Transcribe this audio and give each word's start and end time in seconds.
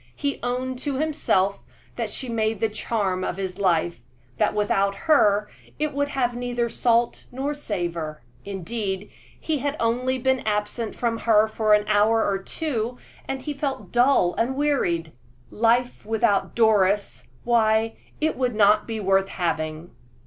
He 0.15 0.39
owned 0.41 0.79
to 0.79 0.95
himself 0.97 1.61
that 1.95 2.09
she 2.11 2.27
made 2.27 2.59
the 2.59 2.69
charm 2.69 3.23
of 3.23 3.37
his 3.37 3.59
life 3.59 4.01
that 4.39 4.55
without 4.55 4.95
her 5.05 5.47
it 5.77 5.93
would 5.93 6.09
have 6.09 6.35
neither 6.35 6.69
salt 6.69 7.25
nor 7.31 7.53
savor. 7.53 8.23
Indeed, 8.43 9.11
he 9.39 9.59
had 9.59 9.77
only 9.79 10.17
been 10.17 10.39
absent 10.39 10.95
from 10.95 11.19
her 11.19 11.51
an 11.75 11.87
hour 11.87 12.25
or 12.25 12.39
two, 12.39 12.97
and 13.27 13.43
he 13.43 13.53
felt 13.53 13.91
dull 13.91 14.33
and 14.39 14.55
wearied. 14.55 15.11
Life 15.51 16.03
without 16.03 16.55
Doris 16.55 17.27
why 17.43 17.95
it 18.19 18.35
would 18.35 18.55
not 18.55 18.87
be 18.87 18.99
worth 18.99 19.29
having! 19.29 19.91